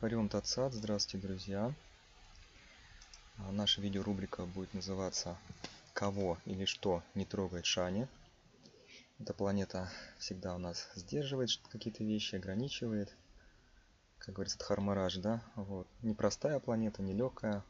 [0.00, 1.74] Харион Тацат, здравствуйте, друзья.
[3.36, 5.36] А, наша видеорубрика будет называться
[5.92, 8.06] «Кого или что не трогает Шани?».
[9.18, 13.12] Эта планета всегда у нас сдерживает какие-то вещи, ограничивает.
[14.18, 15.42] Как говорится, Дхармараж, да?
[15.56, 15.88] Вот.
[16.02, 17.64] Непростая планета, нелегкая.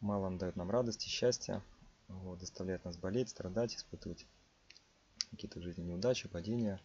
[0.00, 1.62] Мало она дает нам радости, счастья.
[2.08, 2.40] Вот.
[2.40, 4.24] Заставляет нас болеть, страдать, испытывать
[5.32, 6.80] какие-то в жизни неудачи, падения.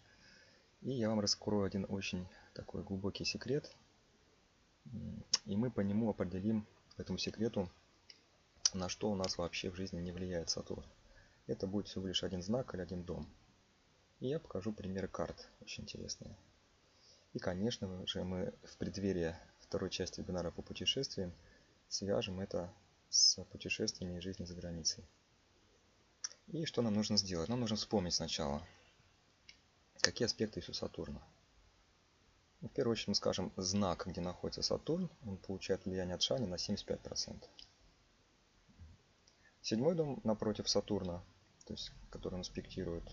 [0.82, 3.74] И я вам раскрою один очень такой глубокий секрет–
[5.52, 6.66] и мы по нему определим,
[6.98, 7.70] этому секрету,
[8.74, 10.86] на что у нас вообще в жизни не влияет Сатурн.
[11.46, 13.28] Это будет всего лишь один знак или один дом.
[14.22, 16.38] И я покажу примеры карт, очень интересные.
[17.34, 21.34] И, конечно же, мы в преддверии второй части вебинара по путешествиям
[21.90, 22.74] свяжем это
[23.10, 25.04] с путешествиями и жизнью за границей.
[26.48, 27.50] И что нам нужно сделать?
[27.50, 28.66] Нам нужно вспомнить сначала,
[30.00, 31.22] какие аспекты есть у Сатурна.
[32.62, 36.46] Ну, в первую очередь мы скажем знак, где находится Сатурн, он получает влияние от Шани
[36.46, 37.44] на 75%.
[39.62, 41.24] Седьмой дом напротив Сатурна,
[41.66, 43.04] то есть который он аспектирует,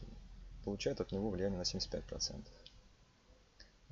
[0.64, 2.46] получает от него влияние на 75%.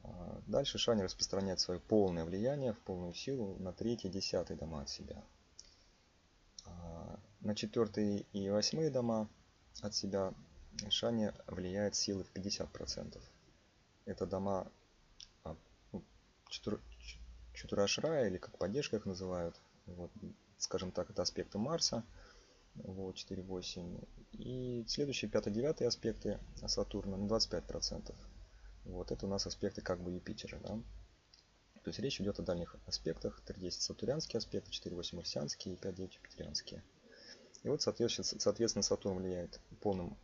[0.02, 4.90] А дальше Шани распространяет свое полное влияние в полную силу на третий десятый дома от
[4.90, 5.24] себя.
[6.66, 9.28] А на четвертый и восьмые дома
[9.80, 10.34] от себя
[10.90, 13.20] Шани влияет силы в 50%.
[14.04, 14.70] Это дома
[16.48, 19.60] Чатурашрая, или как поддержка их называют.
[19.86, 20.10] Вот,
[20.58, 22.04] скажем так, это аспекты Марса.
[22.74, 24.06] Вот, 4,8.
[24.32, 28.14] И следующие 5-9 аспекты Сатурна на 25%.
[28.84, 30.58] Вот, это у нас аспекты как бы Юпитера.
[30.60, 30.78] Да?
[31.82, 33.42] То есть речь идет о дальних аспектах.
[33.46, 36.82] 3,10 сатурянские аспекты, 4,8 марсианские и 5,9 юпитерианские.
[37.62, 40.16] И вот, соответственно, соответственно, Сатурн влияет полным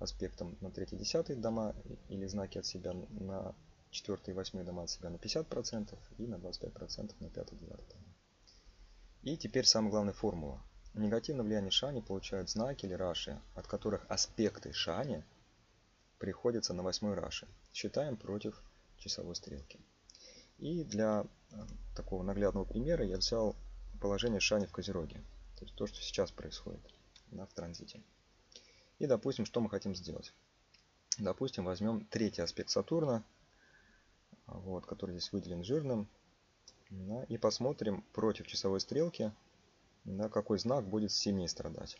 [0.00, 1.74] аспектом на 3-10 дома
[2.08, 3.54] или знаки от себя на
[3.90, 7.68] 4 и 8 дома от себя на 50% и на 25% на 5 и 9
[7.68, 8.14] дома.
[9.22, 10.62] И теперь самая главная формула.
[10.94, 15.24] Негативное влияние шани получают знаки или раши, от которых аспекты шани
[16.18, 17.46] приходятся на 8 раши.
[17.72, 18.60] Считаем против
[18.96, 19.80] часовой стрелки.
[20.58, 21.56] И для э,
[21.94, 23.54] такого наглядного примера я взял
[24.00, 25.22] положение шани в Козероге.
[25.56, 26.80] То есть то, что сейчас происходит
[27.30, 28.02] да, в транзите.
[28.98, 30.32] И допустим, что мы хотим сделать.
[31.18, 33.24] Допустим, возьмем третий аспект Сатурна–
[34.48, 36.08] вот, который здесь выделен жирным.
[36.90, 39.32] Да, и посмотрим против часовой стрелки,
[40.04, 41.98] да, какой знак будет сильнее страдать.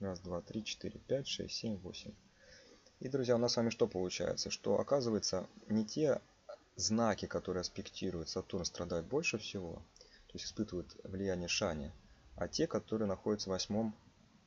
[0.00, 2.14] Раз, два, три, четыре, пять, шесть, семь, восемь.
[2.98, 4.50] И, друзья, у нас с вами что получается?
[4.50, 6.20] Что, оказывается, не те
[6.76, 9.74] знаки, которые аспектируют Сатурн, страдают больше всего,
[10.26, 11.92] то есть испытывают влияние Шани,
[12.36, 13.94] а те, которые находятся в восьмом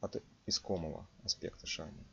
[0.02, 2.04] от искомого аспекта Шани.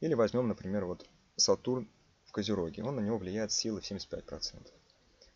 [0.00, 1.06] Или возьмем, например, вот
[1.36, 1.88] Сатурн
[2.30, 2.84] в Козероге.
[2.84, 4.70] Он на него влияет силой в 75%.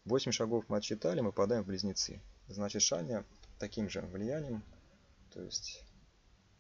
[0.05, 2.21] 8 шагов мы отсчитали, мы попадаем в близнецы.
[2.47, 3.25] Значит, Шаня
[3.59, 4.63] таким же влиянием,
[5.33, 5.83] то есть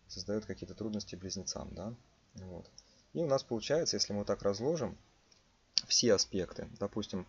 [0.08, 1.72] создает какие-то трудности близнецам.
[1.72, 1.94] Да?
[2.34, 2.68] Вот.
[3.12, 4.98] И у нас получается, если мы вот так разложим
[5.86, 7.26] все аспекты, допустим,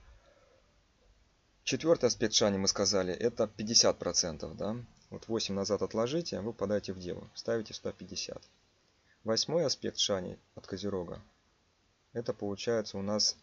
[1.63, 4.55] четвертый аспект Шани мы сказали, это 50%.
[4.55, 4.77] Да?
[5.11, 8.41] Вот 8 назад отложите, вы попадаете в Деву, ставите сюда 50.
[9.23, 11.21] Восьмой аспект Шани от Козерога
[12.15, 13.35] это получается у нас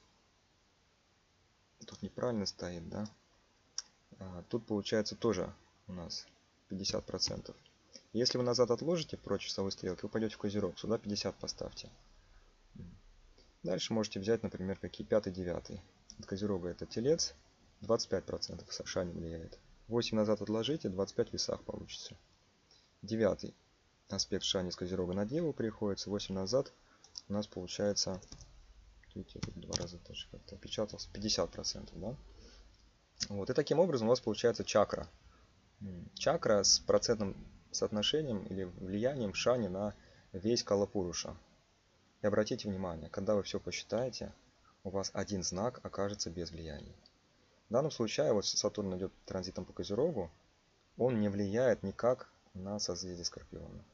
[1.87, 3.06] тут неправильно стоит да?
[4.19, 5.53] А, тут получается тоже
[5.88, 6.27] у нас
[6.69, 7.55] 50 процентов.
[8.15, 11.91] Если вы назад отложите прочь часовой стрелки вы пойдете в козерог сюда 50 поставьте.
[13.62, 15.81] Дальше можете взять например какие 5 9
[16.19, 17.34] от козерога это телец
[17.82, 19.59] 25 процентов не влияет.
[19.88, 22.16] 8 назад отложите 25 в весах получится.
[23.03, 23.55] Девятый
[24.09, 26.09] аспект шани с козерога на деву приходится.
[26.09, 26.72] 8 назад
[27.28, 28.19] у нас получается
[29.15, 32.17] видите, два раза тоже как-то опечатался, 50%, да?
[33.28, 35.09] Вот, и таким образом у вас получается чакра.
[36.15, 37.37] Чакра с процентным
[37.71, 39.95] соотношением или влиянием шани на
[40.33, 41.37] весь Калапуруша.
[42.23, 44.33] И обратите внимание, когда вы все посчитаете,
[44.84, 46.94] у вас один знак окажется без влияния.
[47.69, 50.31] В данном случае, вот Сатурн идет транзитом по Козерогу,
[50.97, 53.85] он не влияет никак на созвездие Скорпиона.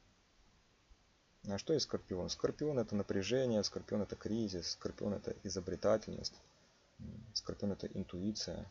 [1.46, 2.28] А что есть скорпион?
[2.28, 6.34] Скорпион это напряжение, скорпион это кризис, скорпион это изобретательность,
[7.32, 8.66] скорпион это интуиция,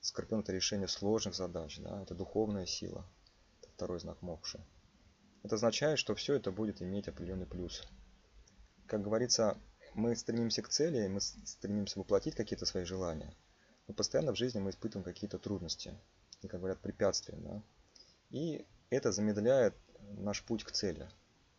[0.00, 3.04] скорпион это решение сложных задач, да, это духовная сила.
[3.60, 4.60] Это второй знак мокши.
[5.42, 7.82] Это означает, что все это будет иметь определенный плюс.
[8.86, 9.56] Как говорится,
[9.94, 13.34] мы стремимся к цели, мы стремимся воплотить какие-то свои желания.
[13.88, 15.98] Но постоянно в жизни мы испытываем какие-то трудности,
[16.42, 17.36] и, как говорят, препятствия.
[17.38, 17.62] Да?
[18.30, 21.08] И это замедляет наш путь к цели.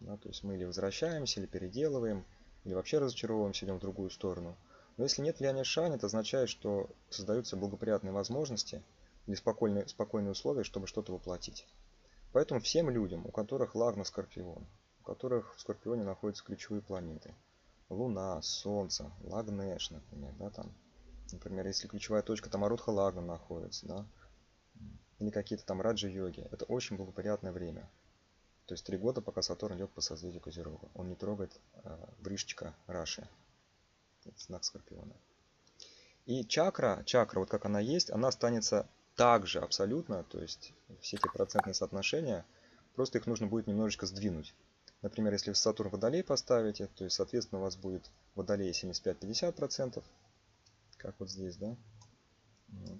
[0.03, 2.25] Да, то есть мы или возвращаемся, или переделываем,
[2.65, 4.57] или вообще разочаровываемся, идем в другую сторону.
[4.97, 8.83] Но если нет влияния Шани, это означает, что создаются благоприятные возможности
[9.27, 11.65] или спокойные, спокойные условия, чтобы что-то воплотить.
[12.33, 14.67] Поэтому всем людям, у которых Лагна Скорпион,
[14.99, 17.33] у которых в Скорпионе находятся ключевые планеты,
[17.89, 20.73] Луна, Солнце, Лагнеш, например, да, там,
[21.31, 24.05] например, если ключевая точка там Арутха Лагна находится, да,
[25.19, 27.89] или какие-то там раджи-йоги, это очень благоприятное время.
[28.65, 30.87] То есть три года, пока Сатурн идет по созвездию Козерога.
[30.93, 31.51] Он не трогает
[31.83, 33.27] э, врышечка Раши.
[34.37, 35.13] Знак Скорпиона.
[36.25, 41.27] И чакра, чакра, вот как она есть, она останется также абсолютно, то есть все эти
[41.27, 42.45] процентные соотношения,
[42.95, 44.53] просто их нужно будет немножечко сдвинуть.
[45.01, 50.01] Например, если в Сатурн Водолей поставите, то есть, соответственно, у вас будет Водолей 75-50%,
[50.97, 51.75] как вот здесь, да.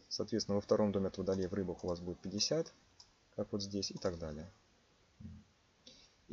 [0.09, 2.71] Соответственно, во втором доме от Водолея в рыбах у вас будет 50,
[3.37, 4.51] как вот здесь и так далее.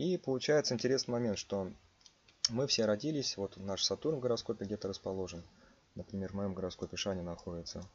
[0.00, 1.70] И получается интересный момент, что
[2.48, 5.44] мы все родились, вот наш Сатурн в гороскопе где-то расположен.
[5.94, 7.86] Например, в моем гороскопе Шани находится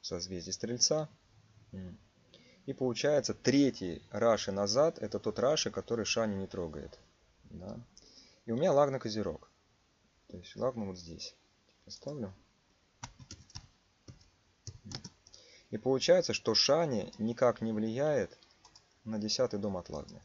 [0.00, 1.08] в созвездии Стрельца.
[2.66, 6.98] И получается третий Раши назад, это тот Раши, который Шани не трогает.
[7.44, 7.78] Да?
[8.46, 9.48] И у меня лагна Козерог.
[10.26, 11.36] То есть лагна вот здесь.
[11.84, 12.34] Поставлю.
[15.70, 18.39] И получается, что Шани никак не влияет
[19.04, 20.20] на десятый дом от Лагны.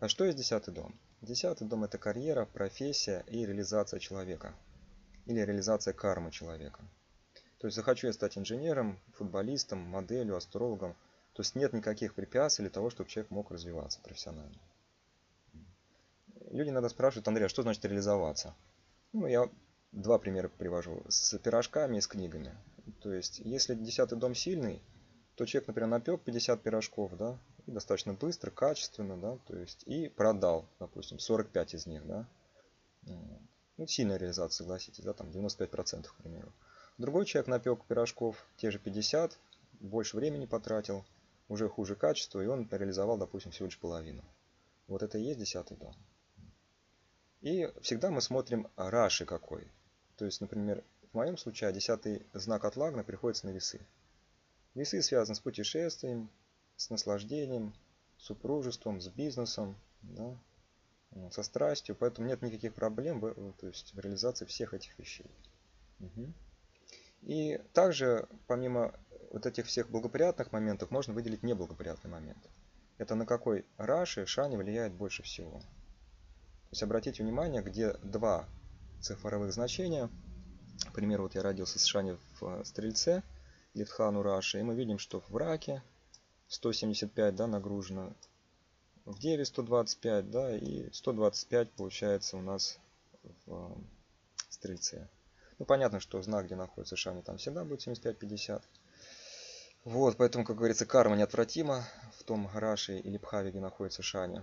[0.00, 0.98] А что есть десятый дом?
[1.20, 4.54] Десятый дом это карьера, профессия и реализация человека.
[5.26, 6.84] Или реализация кармы человека.
[7.58, 10.94] То есть захочу я стать инженером, футболистом, моделью, астрологом.
[11.32, 14.60] То есть нет никаких препятствий для того, чтобы человек мог развиваться профессионально.
[16.50, 18.54] Люди иногда спрашивают, Андрей, а что значит реализоваться?
[19.12, 19.48] Ну, я
[19.92, 21.02] два примера привожу.
[21.08, 22.54] С пирожками и с книгами.
[23.00, 24.82] То есть, если десятый дом сильный,
[25.36, 30.08] то человек, например, напек 50 пирожков, да, и достаточно быстро, качественно, да, то есть и
[30.08, 32.26] продал, допустим, 45 из них, да.
[33.76, 36.52] Ну, сильная реализация, согласитесь, да, там 95%, к примеру.
[36.96, 39.36] Другой человек напек пирожков, те же 50,
[39.80, 41.04] больше времени потратил,
[41.48, 44.22] уже хуже качество, и он реализовал, допустим, всего лишь половину.
[44.86, 45.94] Вот это и есть десятый дом.
[47.40, 49.68] И всегда мы смотрим раши какой.
[50.16, 53.80] То есть, например, в моем случае десятый знак от Лагна приходится на весы.
[54.74, 56.30] Весы связаны с путешествием,
[56.76, 57.74] с наслаждением,
[58.18, 60.36] супружеством, с бизнесом, да,
[61.30, 65.30] со страстью, поэтому нет никаких проблем в, то есть в реализации всех этих вещей.
[66.00, 66.32] Угу.
[67.22, 68.94] И также, помимо
[69.30, 72.38] вот этих всех благоприятных моментов, можно выделить неблагоприятный момент.
[72.98, 75.60] Это на какой Раши Шани влияет больше всего.
[75.60, 78.48] То есть обратите внимание, где два
[79.00, 80.08] цифровых значения.
[80.86, 83.22] К примеру, вот я родился с Шани в Стрельце,
[83.74, 85.82] Литхану Раши, и мы видим, что в Раке
[86.54, 88.12] 175 да, нагружено.
[89.04, 92.78] В Деве 125, да, и 125 получается у нас
[93.44, 93.76] в э,
[94.48, 95.08] Стрельце.
[95.58, 98.62] Ну, понятно, что знак, где находится Шани, там всегда будет 75-50.
[99.84, 101.84] Вот, поэтому, как говорится, карма неотвратима
[102.18, 104.42] в том Раши или Пхаве, где находится Шани.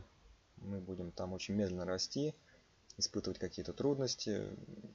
[0.57, 2.35] Мы будем там очень медленно расти,
[2.97, 4.45] испытывать какие-то трудности.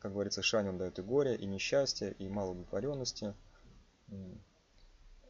[0.01, 3.35] Как говорится, Шани он дает и горе, и несчастье, и мало удовлетворенности.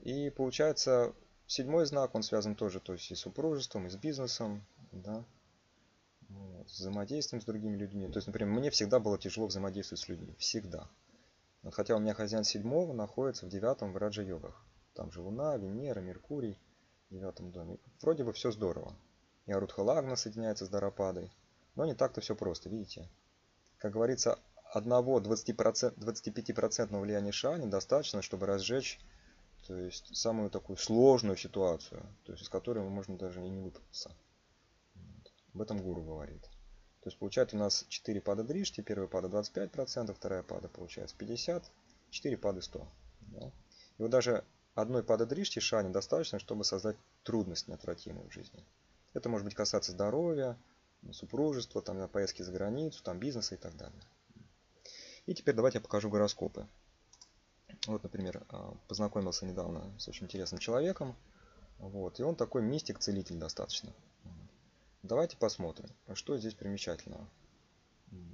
[0.02, 1.14] И получается,
[1.46, 5.24] Седьмой знак, он связан тоже то есть и с супружеством, и с бизнесом, да,
[6.66, 8.08] с взаимодействием с другими людьми.
[8.08, 10.88] То есть, например, мне всегда было тяжело взаимодействовать с людьми, всегда.
[11.62, 14.64] Вот, хотя у меня хозяин седьмого находится в девятом в Раджа-йогах.
[14.94, 16.58] Там же Луна, Венера, Меркурий
[17.08, 17.78] в девятом доме.
[18.00, 18.96] Вроде бы все здорово.
[19.46, 21.30] И Арудхалагна соединяется с Дарападой.
[21.76, 23.08] Но не так-то все просто, видите.
[23.78, 24.38] Как говорится,
[24.72, 28.98] одного 20%, 25% влияния Шани достаточно, чтобы разжечь
[29.66, 34.14] то есть самую такую сложную ситуацию, то есть из которой можно даже и не выпутаться.
[34.94, 35.32] Вот.
[35.54, 36.42] Об этом гуру говорит.
[37.00, 41.64] То есть получается у нас 4 пада дришти, первая пада 25%, вторая пада получается 50%,
[42.10, 42.88] 4 пады 100.
[43.20, 43.52] Да?
[43.98, 44.44] И вот даже
[44.74, 48.64] одной пада дришти шани достаточно, чтобы создать трудность неотвратимую в жизни.
[49.14, 50.56] Это может быть касаться здоровья,
[51.12, 54.02] супружества, там, поездки за границу, там, бизнеса и так далее.
[55.26, 56.68] И теперь давайте я покажу гороскопы.
[57.86, 61.16] Вот, например, а, познакомился недавно с очень интересным человеком.
[61.78, 63.92] Вот, и он такой мистик-целитель достаточно.
[65.02, 67.28] Давайте посмотрим, что здесь примечательного.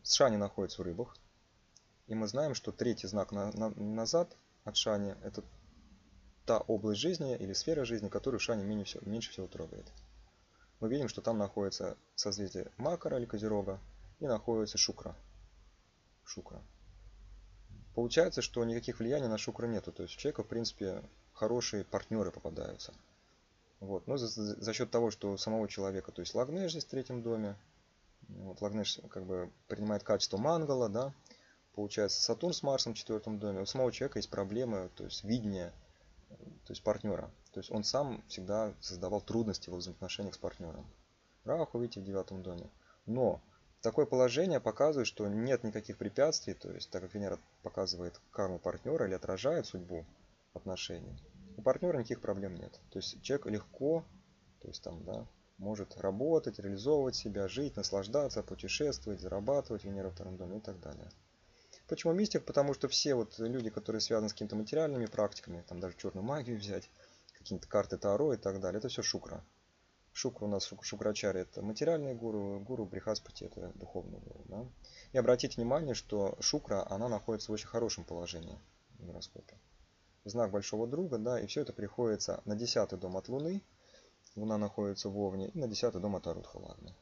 [0.05, 1.17] Шани находится в рыбах.
[2.07, 5.43] И мы знаем, что третий знак на, на, назад от Шани– это
[6.47, 9.87] та область жизни или сфера жизни, которую Шани меньше всего, меньше всего трогает.
[10.81, 13.79] Мы видим, что там находится созвездие Макара или Козерога
[14.19, 15.15] и находится Шукра.
[16.25, 16.61] Шукра.
[17.95, 19.93] Получается, что никаких влияний на шукру нету.
[19.93, 22.95] То есть у человека, в принципе, хорошие партнеры попадаются.
[23.81, 24.07] Вот.
[24.07, 27.23] Но за, за счет того, что у самого человека, то есть Лагнеш здесь в третьем
[27.23, 27.57] доме,
[28.29, 31.13] вот, Лагнеш как бы принимает качество мангала, да,
[31.75, 33.61] получается, Сатурн с Марсом в четвертом доме.
[33.61, 35.73] У самого человека есть проблемы, то есть видение,
[36.29, 37.31] то есть партнера.
[37.53, 40.87] То есть он сам всегда создавал трудности в взаимоотношениях с партнером.
[41.45, 42.71] Раху, видите, в девятом доме.
[43.05, 43.43] Но
[43.83, 49.07] такое положение показывает, что нет никаких препятствий, то есть так как Венера показывает карму партнера
[49.07, 50.07] или отражает судьбу
[50.55, 51.21] отношений,
[51.57, 52.81] у партнера никаких проблем нет.
[52.91, 54.05] То есть человек легко,
[54.61, 55.27] то есть там, да,
[55.59, 61.11] может работать, реализовывать себя, жить, наслаждаться, путешествовать, зарабатывать Венера в втором доме и так далее.
[61.89, 62.45] Почему мистик?
[62.45, 66.57] Потому что все вот люди, которые связаны с какими-то материальными практиками, там даже черную магию
[66.59, 66.89] взять,
[67.37, 69.45] какие-то карты Таро и так далее, это все шукра.
[70.13, 74.45] Шукра у нас, Шукрачари это материальный гуру, гуру Брихаспати это духовный гуру.
[74.47, 74.67] Да?
[75.13, 78.59] И обратите внимание, что Шукра, она находится в очень хорошем положении
[78.99, 79.59] в гороскопе.
[80.25, 83.63] Знак большого друга, да, и все это приходится на десятый дом от Луны,
[84.37, 86.95] Луна находится в Овне, и на десятый дом от Арудха Лагны.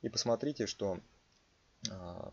[0.00, 0.98] И посмотрите, что
[1.90, 2.32] а,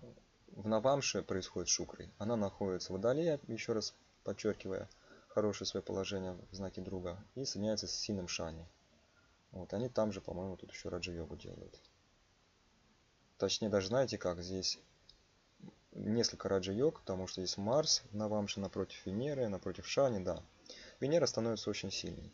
[0.55, 2.09] в Навамше происходит Шукрой.
[2.17, 3.93] Она находится в Водолее, еще раз
[4.23, 4.89] подчеркивая
[5.27, 8.65] хорошее свое положение в знаке друга, и соединяется с сильным Шани.
[9.51, 11.79] Вот, они там же, по-моему, тут еще раджа-йогу делают.
[13.37, 14.79] Точнее, даже знаете как, здесь
[15.91, 20.43] несколько раджа-йог, потому что здесь Марс на Вамше напротив Венеры, напротив Шани, да.
[20.99, 22.31] Венера становится очень сильной.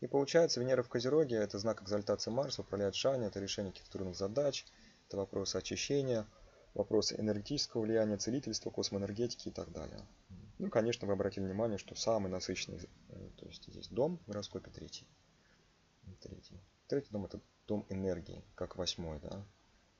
[0.00, 4.16] И получается, Венера в Козероге– это знак экзальтации Марса, управляет Шани, это решение каких-то трудных
[4.16, 4.66] задач,
[5.06, 6.26] это вопросы очищения,
[6.74, 10.00] вопросы энергетического влияния, целительства, космоэнергетики и так далее.
[10.58, 14.70] Ну, конечно, вы обратили внимание, что самый насыщенный, э, то есть здесь дом в гороскопе
[14.70, 15.06] третий
[16.20, 16.60] третий.
[16.86, 19.44] Третий дом это дом энергии, как восьмой, да.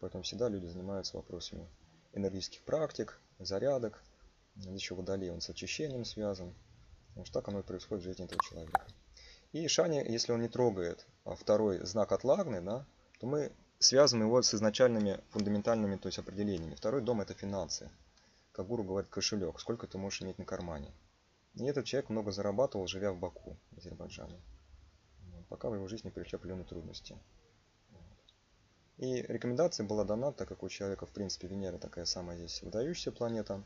[0.00, 1.68] Поэтому всегда люди занимаются вопросами
[2.12, 4.02] энергетических практик, зарядок.
[4.56, 6.54] Еще водолей, он с очищением связан.
[7.08, 8.86] Потому что так оно и происходит в жизни этого человека.
[9.52, 12.86] И Шани, если он не трогает а второй знак отлагны, да,
[13.18, 16.74] то мы связываем его с изначальными фундаментальными то есть определениями.
[16.74, 17.90] Второй дом это финансы.
[18.52, 19.60] Как гуру говорит, кошелек.
[19.60, 20.92] Сколько ты можешь иметь на кармане.
[21.54, 24.40] И этот человек много зарабатывал, живя в Баку, в Азербайджане
[25.50, 27.18] пока в его жизни пришли определенные трудности.
[28.96, 33.12] И рекомендация была дана, так как у человека, в принципе, Венера такая самая здесь выдающаяся
[33.12, 33.62] планета.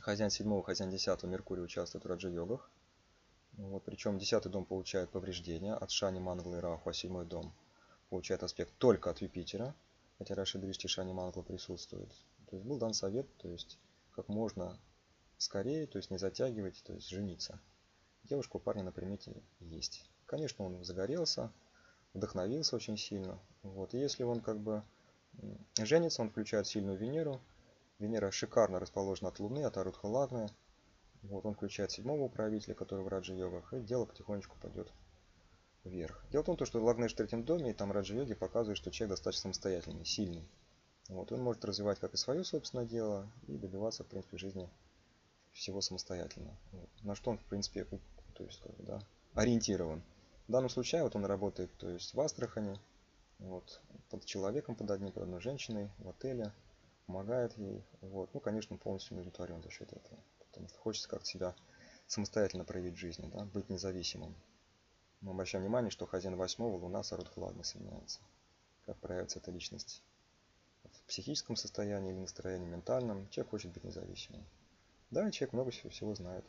[0.00, 2.70] Хозяин седьмого, хозяин десятого Меркурий участвует в раджа-йогах.
[3.54, 7.52] Вот, причем десятый дом получает повреждения от Шани, Манглы и Раху, а седьмой дом
[8.08, 9.74] получает аспект только от Юпитера,
[10.18, 12.10] хотя Раши Дришти Шани Мангла присутствует.
[12.48, 13.78] То есть был дан совет, то есть
[14.14, 14.78] как можно
[15.38, 17.58] скорее, то есть не затягивать, то есть жениться.
[18.24, 20.06] Девушка у парня на примете есть.
[20.32, 21.52] Конечно, он загорелся,
[22.14, 23.38] вдохновился очень сильно.
[23.62, 23.92] Вот.
[23.92, 24.82] И если он как бы
[25.78, 27.38] женится, он включает сильную Венеру.
[27.98, 30.48] Венера шикарно расположена от Луны, от Арудха Лагны.
[31.20, 34.90] Вот, он включает седьмого управителя, который в Раджи йогах, и дело потихонечку пойдет
[35.84, 36.24] вверх.
[36.30, 39.10] Дело в том, что Лагнеш в третьем доме, и там Раджи йоги показывает, что человек
[39.10, 40.48] достаточно самостоятельный, сильный.
[41.10, 44.70] Вот, он может развивать как и свое собственное дело, и добиваться, в принципе, жизни
[45.52, 46.56] всего самостоятельно.
[46.70, 46.88] Вот.
[47.02, 48.98] На что он, в принципе, то есть, как да,
[49.34, 50.02] ориентирован.
[50.48, 52.78] В данном случае вот он работает то есть в Астрахани,
[53.38, 53.80] вот,
[54.10, 56.52] под человеком, под одним, под одной женщиной в отеле,
[57.06, 57.84] помогает ей.
[58.00, 58.32] Вот.
[58.34, 60.18] Ну, конечно, полностью удовлетворен за счет этого.
[60.50, 61.54] Потому что хочется как-то себя
[62.06, 64.34] самостоятельно проявить в жизни, да, быть независимым.
[65.20, 68.20] Мы обращаем внимание, что хозяин восьмого Луна с Арудхладной соединяется.
[68.84, 70.02] Как проявится эта личность
[70.84, 73.28] в психическом состоянии или настроении ментальном.
[73.28, 74.44] Человек хочет быть независимым.
[75.10, 76.44] Да, человек много всего, всего знает.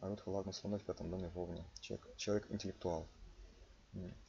[0.00, 1.64] А вот ладно, с в пятом доме вовне.
[1.80, 3.06] Человек, человек интеллектуал.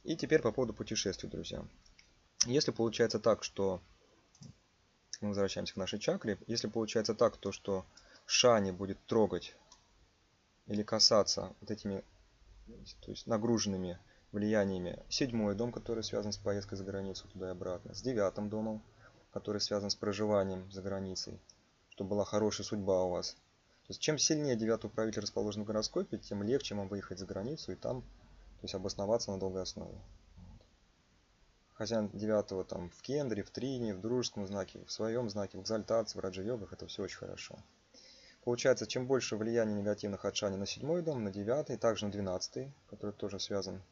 [0.04, 1.64] И теперь по поводу путешествий, друзья.
[2.46, 3.80] Если получается так, что
[5.20, 7.86] мы возвращаемся к нашей чакре, если получается так, то что
[8.26, 9.54] Шани будет трогать
[10.66, 12.04] или касаться вот этими
[13.00, 13.98] то есть нагруженными
[14.32, 18.82] влияниями седьмой дом, который связан с поездкой за границу туда и обратно, с девятым домом,
[19.32, 21.40] который связан с проживанием за границей,
[21.90, 23.36] чтобы была хорошая судьба у вас,
[23.82, 27.72] то есть чем сильнее девятый управитель расположен в гороскопе, тем легче вам выехать за границу
[27.72, 29.98] и там то есть обосноваться на долгой основе.
[31.74, 36.16] Хозяин девятого там в кендре, в трине, в дружеском знаке, в своем знаке, в экзальтации,
[36.16, 37.58] в раджа-йогах, это все очень хорошо.
[38.44, 43.12] Получается, чем больше влияния негативных от на седьмой дом, на девятый, также на двенадцатый, который
[43.12, 43.82] тоже связан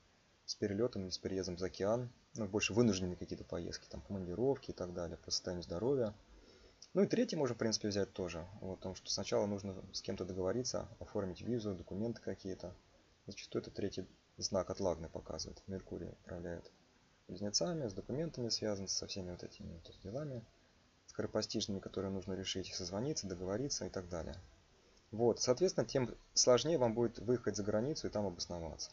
[0.47, 4.75] с перелетом или с переездом за океан, ну, больше вынужденные какие-то поездки, там командировки и
[4.75, 6.15] так далее, по состоянию здоровья–
[6.95, 8.47] ну и третий можно, в принципе, взять тоже.
[8.61, 12.75] Вот, потому что сначала нужно с кем-то договориться, оформить визу, документы какие-то.
[13.27, 14.07] Зачастую это третий
[14.37, 15.63] знак от Лагны показывает.
[15.67, 16.71] Меркурий управляет
[17.29, 20.45] близнецами, с документами связан, со всеми вот этими вот делами
[21.07, 24.37] скоропостижными, которые нужно решить, созвониться, договориться и так далее.
[25.11, 28.91] Вот, соответственно, тем сложнее вам будет выехать за границу и там обосноваться.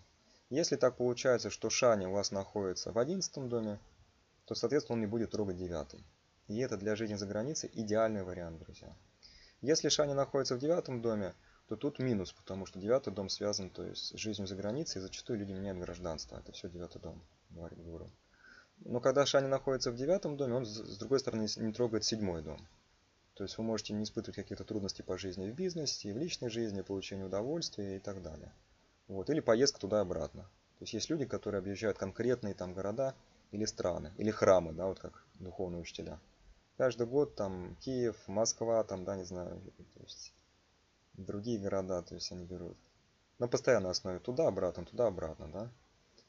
[0.49, 3.79] Если так получается, что Шани у вас находится в одиннадцатом доме,
[4.45, 6.03] то, соответственно, он не будет трогать девятый.
[6.47, 8.95] И это для жизни за границей идеальный вариант, друзья.
[9.61, 11.33] Если Шани находится в девятом доме,
[11.67, 15.01] то тут минус, потому что девятый дом связан то есть, с жизнью за границей, и
[15.01, 16.37] зачастую люди меняют гражданство.
[16.37, 18.09] Это все девятый дом, говорит Гуру.
[18.85, 22.65] Но когда Шани находится в девятом доме, он, с другой стороны, не трогает седьмой дом.
[23.33, 26.81] То есть вы можете не испытывать какие-то трудности по жизни в бизнесе, в личной жизни,
[26.81, 28.53] получению удовольствия и так далее.
[29.07, 29.29] Вот.
[29.29, 30.43] Или поездка туда и обратно.
[30.43, 33.15] То есть есть люди, которые объезжают конкретные там города
[33.51, 36.19] или страны, или храмы, да, вот как духовные учителя.
[36.77, 39.59] Каждый год там Киев, Москва, там, да, не знаю,
[39.93, 40.33] то есть
[41.13, 42.77] другие города, то есть они берут.
[43.39, 45.71] На постоянной основе туда-обратно, туда-обратно, да.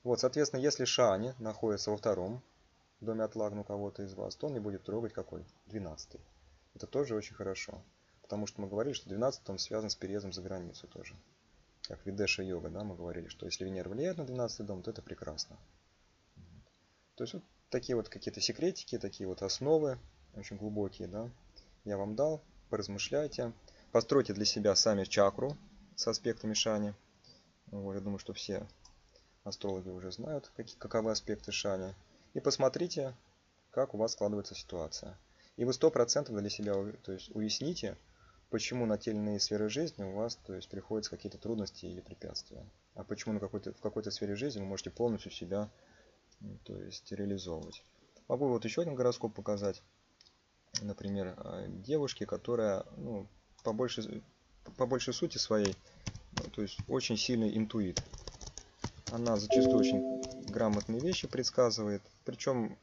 [0.03, 2.43] Вот, соответственно, если Шани находится во втором
[3.01, 5.45] доме отлагну кого-то из вас, то он не будет трогать какой?
[5.67, 6.21] 12.
[6.75, 7.83] Это тоже очень хорошо.
[8.23, 11.15] Потому что мы говорили, что 12 он связан с переездом за границу тоже.
[11.83, 15.03] Как Видеша йога, да, мы говорили, что если Венера влияет на 12 дом, то это
[15.03, 15.57] прекрасно.
[17.17, 19.99] То есть вот такие вот какие-то секретики, такие вот основы,
[20.39, 21.31] очень глубокие, да,
[21.85, 23.53] я вам дал, поразмышляйте.
[23.93, 25.57] Постройте для себя сами чакру
[25.97, 26.95] с аспектами Шани.
[27.71, 28.67] Вот, я думаю, что все
[29.45, 31.95] астрологи уже знают, какие, каковы аспекты Шани.
[32.35, 33.15] И посмотрите,
[33.71, 35.19] как у вас складывается ситуация.
[35.57, 37.97] И вы 100% для себя то есть, уясните,
[38.51, 42.65] почему на те сферы жизни у вас то есть, приходятся какие-то трудности или препятствия.
[42.95, 45.71] А почему на какой-то, в какой-то сфере жизни вы можете полностью себя
[46.65, 47.83] то есть, реализовывать.
[48.29, 49.83] Могу вот еще один гороскоп показать.
[50.83, 53.27] Например, а, девушки, которая ну,
[53.65, 54.23] по, большей,
[54.77, 55.75] по большей сути своей,
[56.33, 58.03] ну, то есть очень сильный интуит.
[59.11, 62.79] Она зачастую очень грамотные вещи предсказывает, причем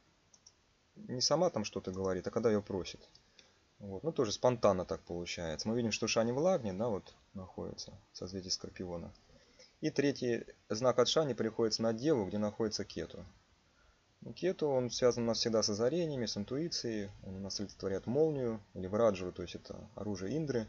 [0.96, 3.00] не сама там что-то говорит, а когда ее просит.
[3.80, 4.04] Вот.
[4.04, 5.68] Ну, тоже спонтанно так получается.
[5.68, 9.12] Мы видим, что Шани в Лагне, да, вот находится, в созвездии Скорпиона.
[9.82, 13.26] И третий знак от Шани приходится на Деву, где находится Кету.
[14.36, 17.10] Кету, он связан у нас всегда с озарениями, с интуицией.
[17.24, 20.68] Он у нас олицетворяет молнию или враджу, то есть это оружие Индры.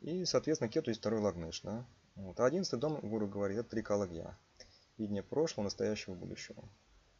[0.00, 1.60] И, соответственно, кету есть второй лагнеш.
[1.62, 1.86] Да?
[2.16, 2.40] Вот.
[2.40, 4.36] А одиннадцатый дом, гуру говорит, это три калагья.
[4.96, 6.64] Видение прошлого, настоящего, будущего.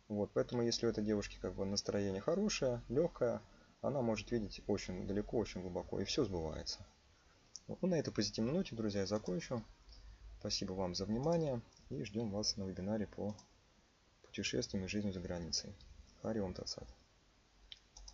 [0.09, 3.41] Вот, поэтому если у этой девушки как бы настроение хорошее, легкое,
[3.81, 6.85] она может видеть очень далеко, очень глубоко, и все сбывается.
[7.69, 9.63] Ну, на этой позитивной ноте, друзья, я закончу.
[10.41, 13.37] Спасибо вам за внимание и ждем вас на вебинаре по
[14.39, 15.75] путешествиям и жизнью за границей.
[16.23, 16.89] Хари Ом Тацат.